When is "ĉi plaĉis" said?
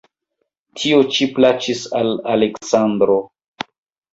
1.17-1.83